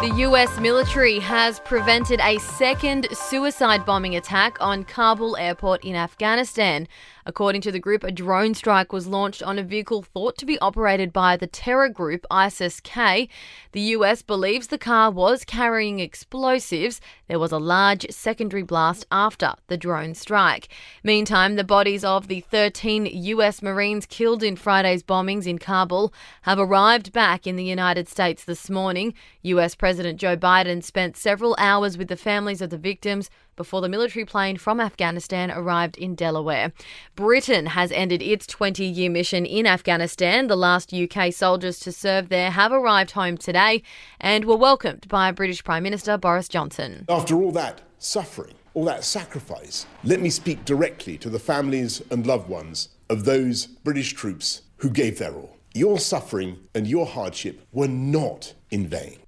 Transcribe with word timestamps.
The 0.00 0.14
US 0.24 0.58
military 0.58 1.18
has 1.18 1.60
prevented 1.60 2.20
a 2.20 2.38
second 2.38 3.06
suicide 3.12 3.84
bombing 3.84 4.16
attack 4.16 4.56
on 4.58 4.82
Kabul 4.84 5.36
airport 5.36 5.84
in 5.84 5.94
Afghanistan. 5.94 6.88
According 7.26 7.60
to 7.60 7.70
the 7.70 7.78
group, 7.78 8.02
a 8.02 8.10
drone 8.10 8.54
strike 8.54 8.94
was 8.94 9.06
launched 9.06 9.42
on 9.42 9.58
a 9.58 9.62
vehicle 9.62 10.00
thought 10.00 10.38
to 10.38 10.46
be 10.46 10.58
operated 10.60 11.12
by 11.12 11.36
the 11.36 11.46
terror 11.46 11.90
group 11.90 12.24
ISIS 12.30 12.80
K. 12.80 13.28
The 13.72 13.80
US 13.98 14.22
believes 14.22 14.68
the 14.68 14.78
car 14.78 15.10
was 15.10 15.44
carrying 15.44 16.00
explosives. 16.00 17.02
There 17.28 17.38
was 17.38 17.52
a 17.52 17.58
large 17.58 18.06
secondary 18.10 18.62
blast 18.62 19.04
after 19.12 19.52
the 19.66 19.76
drone 19.76 20.14
strike. 20.14 20.68
Meantime, 21.04 21.56
the 21.56 21.62
bodies 21.62 22.04
of 22.04 22.26
the 22.26 22.40
13 22.40 23.04
US 23.04 23.60
Marines 23.60 24.06
killed 24.06 24.42
in 24.42 24.56
Friday's 24.56 25.02
bombings 25.02 25.46
in 25.46 25.58
Kabul 25.58 26.14
have 26.42 26.58
arrived 26.58 27.12
back 27.12 27.46
in 27.46 27.56
the 27.56 27.64
United 27.64 28.08
States 28.08 28.44
this 28.44 28.70
morning. 28.70 29.12
US 29.42 29.74
President 29.74 29.89
Joe 29.90 30.36
Biden 30.36 30.84
spent 30.84 31.16
several 31.16 31.56
hours 31.58 31.98
with 31.98 32.06
the 32.06 32.16
families 32.16 32.62
of 32.62 32.70
the 32.70 32.78
victims 32.78 33.28
before 33.56 33.80
the 33.80 33.88
military 33.88 34.24
plane 34.24 34.56
from 34.56 34.78
Afghanistan 34.78 35.50
arrived 35.50 35.98
in 35.98 36.14
Delaware. 36.14 36.72
Britain 37.16 37.66
has 37.66 37.90
ended 37.90 38.22
its 38.22 38.46
20 38.46 38.84
year 38.84 39.10
mission 39.10 39.44
in 39.44 39.66
Afghanistan. 39.66 40.46
The 40.46 40.56
last 40.56 40.94
UK 40.94 41.32
soldiers 41.32 41.80
to 41.80 41.90
serve 41.90 42.28
there 42.28 42.52
have 42.52 42.70
arrived 42.70 43.10
home 43.10 43.36
today 43.36 43.82
and 44.20 44.44
were 44.44 44.56
welcomed 44.56 45.08
by 45.08 45.32
British 45.32 45.64
Prime 45.64 45.82
Minister 45.82 46.16
Boris 46.16 46.48
Johnson. 46.48 47.04
After 47.08 47.34
all 47.34 47.50
that 47.52 47.80
suffering, 47.98 48.54
all 48.74 48.84
that 48.84 49.02
sacrifice, 49.02 49.86
let 50.04 50.20
me 50.20 50.30
speak 50.30 50.64
directly 50.64 51.18
to 51.18 51.28
the 51.28 51.40
families 51.40 52.00
and 52.12 52.26
loved 52.26 52.48
ones 52.48 52.90
of 53.08 53.24
those 53.24 53.66
British 53.66 54.12
troops 54.12 54.62
who 54.76 54.88
gave 54.88 55.18
their 55.18 55.34
all. 55.34 55.56
Your 55.74 55.98
suffering 55.98 56.58
and 56.76 56.86
your 56.86 57.06
hardship 57.06 57.66
were 57.72 57.88
not 57.88 58.54
in 58.70 58.86
vain. 58.86 59.18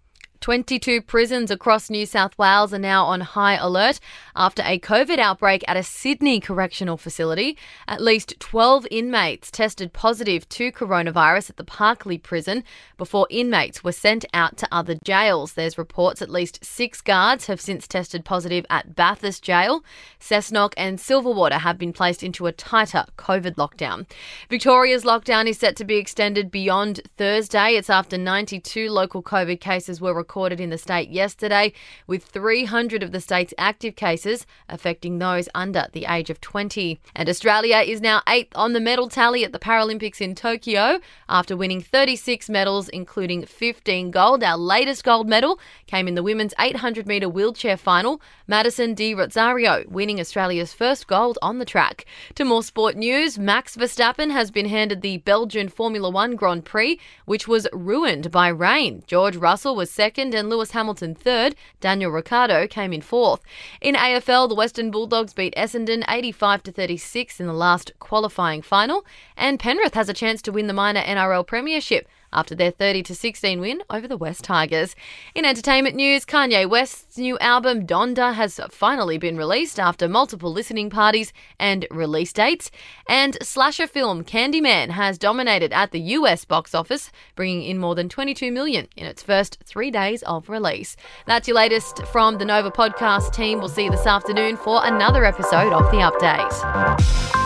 22 0.43 1.01
prisons 1.03 1.53
across 1.53 1.89
New 1.89 2.05
South 2.05 2.37
Wales 2.37 2.75
are 2.75 2.79
now 2.79 3.05
on 3.05 3.21
high 3.21 3.55
alert 3.55 4.01
after 4.35 4.61
a 4.67 4.77
COVID 4.77 5.19
outbreak 5.19 5.63
at 5.69 5.77
a 5.77 5.85
Sydney 5.85 6.41
correctional 6.41 6.97
facility. 6.97 7.57
At 7.87 8.01
least 8.01 8.35
12 8.41 8.89
inmates 8.91 9.53
tested 9.53 9.93
positive 9.93 10.49
to 10.49 10.73
coronavirus 10.73 11.51
at 11.51 11.59
the 11.59 11.65
Parklea 11.65 12.21
prison 12.21 12.65
before 12.99 13.29
inmates 13.31 13.85
were 13.85 13.93
sent 13.93 14.25
out 14.35 14.57
to 14.57 14.69
other 14.73 14.97
jails. 15.05 15.53
There's 15.53 15.79
reports 15.79 16.21
at 16.21 16.29
least 16.29 16.65
six 16.65 17.01
guards 17.01 17.47
have 17.47 17.61
since 17.61 17.87
tested 17.87 18.25
positive 18.25 18.67
at 18.69 18.97
Bathurst 18.97 19.45
Jail. 19.45 19.85
Cessnock 20.19 20.75
and 20.77 20.99
Silverwater 20.99 21.61
have 21.61 21.79
been 21.79 21.93
placed 21.93 22.25
into 22.25 22.49
a 22.49 22.53
tighter 22.53 23.05
COVID 23.17 23.55
lockdown. 23.55 24.11
Victoria's 24.51 25.05
lockdown 25.05 25.47
is 25.47 25.61
set 25.61 25.77
to 25.77 25.85
be 25.85 25.99
extended 25.99 26.51
beyond 26.51 27.01
Thursday. 27.17 27.77
It's 27.77 27.89
after 27.89 28.19
92 28.19 28.91
local 28.91 29.23
COVID 29.23 29.61
cases 29.61 30.01
were 30.01 30.13
recorded 30.13 30.32
recorded 30.33 30.61
in 30.61 30.71
the 30.71 30.79
state 30.79 31.11
yesterday, 31.11 31.75
with 32.07 32.25
300 32.25 33.03
of 33.03 33.13
the 33.13 33.21
state's 33.21 33.53
active 33.59 33.95
cases 33.97 34.47
affecting 34.67 35.19
those 35.19 35.47
under 35.55 35.89
the 35.93 36.07
age 36.07 36.31
of 36.31 36.41
20. 36.41 36.99
And 37.15 37.29
Australia 37.29 37.77
is 37.77 38.01
now 38.01 38.23
eighth 38.27 38.51
on 38.55 38.73
the 38.73 38.81
medal 38.81 39.11
tally 39.11 39.45
at 39.45 39.53
the 39.53 39.59
Paralympics 39.59 40.23
in 40.23 40.35
Tokyo 40.35 41.01
after 41.29 41.55
winning 41.55 41.83
36 41.83 42.49
medals, 42.49 42.89
including 42.89 43.45
15 43.45 44.11
gold. 44.11 44.43
Our 44.43 44.57
latest 44.57 45.05
gold 45.05 45.29
medal 45.29 45.61
came 45.87 46.09
in 46.09 46.15
the 46.15 46.23
women's 46.23 46.55
800 46.59 47.07
metre 47.07 47.29
wheelchair 47.29 47.77
final, 47.77 48.23
Madison 48.47 48.95
de 48.95 49.15
Rozario 49.15 49.87
winning 49.87 50.19
Australia's 50.19 50.73
first 50.73 51.09
gold 51.09 51.39
on 51.43 51.59
the 51.59 51.67
track. 51.67 52.07
To 52.37 52.47
more 52.47 52.63
sport 52.63 52.97
news, 52.97 53.39
Max 53.39 53.77
Verstappen 53.77 54.31
has 54.31 54.51
been 54.51 54.67
handed 54.67 55.03
the 55.03 55.19
Belgian 55.19 55.69
Formula 55.69 56.09
One 56.09 56.37
Grand 56.37 56.65
Prix, 56.65 56.99
which 57.27 57.47
was 57.47 57.69
ruined 57.75 58.31
by 58.31 58.49
rain. 58.49 59.03
George 59.07 59.37
Russell 59.37 59.77
was 59.77 59.91
second 59.91 60.22
second 60.23 60.39
and 60.39 60.49
Lewis 60.49 60.71
Hamilton 60.71 61.17
third. 61.17 61.57
Daniel 61.81 62.13
Ricciardo 62.13 62.69
came 62.69 62.93
in 62.93 63.01
fourth. 63.01 63.41
In 63.81 63.97
AFL, 63.97 64.49
the 64.49 64.55
Western 64.55 64.89
Bulldogs 64.89 65.33
beat 65.33 65.53
Essendon 65.57 66.05
85 66.09 66.63
to 66.63 66.71
36 66.71 67.41
in 67.41 67.49
the 67.49 67.53
last 67.53 67.91
qualifying 67.99 68.63
final, 68.63 69.05
and 69.37 69.59
Penrith 69.59 69.95
has 69.95 70.09
a 70.09 70.15
chance 70.15 70.41
to 70.43 70.53
win 70.53 70.69
the 70.69 70.73
minor 70.73 71.01
NRL 71.03 71.45
Premiership 71.45 72.07
after 72.33 72.55
their 72.55 72.71
30 72.71 73.03
to 73.05 73.15
16 73.15 73.61
win 73.61 73.83
over 73.91 74.09
the 74.09 74.17
West 74.17 74.45
Tigers. 74.45 74.95
In 75.35 75.45
entertainment 75.45 75.97
news, 75.97 76.25
Kanye 76.25 76.69
West's 76.69 77.19
new 77.19 77.39
album 77.39 77.87
Donda 77.87 78.35
has 78.35 78.61
finally 78.71 79.19
been 79.19 79.37
released 79.37 79.79
after 79.79 80.09
multiple 80.09 80.53
listening 80.53 80.91
parties 80.91 81.33
and 81.59 81.87
release 81.91 82.33
dates. 82.33 82.71
And 83.09 83.37
slasher 83.43 83.87
film 83.87 84.25
Candyman 84.25 84.91
has 84.91 85.19
dominated 85.19 85.73
at 85.73 85.91
the 85.91 86.01
US 86.01 86.45
box 86.45 86.75
office, 86.75 87.11
bringing 87.35 87.63
in 87.63 87.79
more 87.79 87.95
than 87.95 88.09
22 88.09 88.51
million 88.53 88.89
in 88.97 89.07
its 89.07 89.23
first 89.23 89.59
three 89.65 89.91
days 89.91 90.23
of 90.23 90.49
release. 90.49 90.97
That's 91.27 91.49
your 91.49 91.57
latest 91.57 92.05
from 92.07 92.39
the 92.39 92.45
Nova 92.45 92.71
podcast 92.71 93.33
team. 93.35 93.59
We'll 93.59 93.69
see 93.69 93.85
you 93.85 93.91
this 93.91 94.07
afternoon 94.07 94.57
for 94.57 94.85
another 94.85 95.25
episode 95.25 95.73
of 95.73 95.91
The 95.91 95.99
Update. 95.99 97.42